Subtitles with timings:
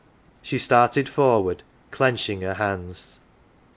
[0.41, 3.19] She started forward, clenching her hands.